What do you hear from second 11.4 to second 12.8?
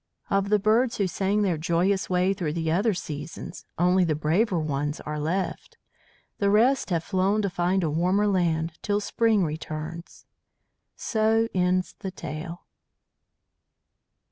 ends the tale."